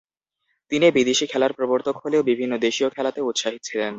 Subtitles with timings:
[0.71, 3.89] তিনি বিদেশী খেলার প্রবর্তক হলেও বিভিন্ন দেশীয় খেলাতেও উৎসাহী ছিলেন।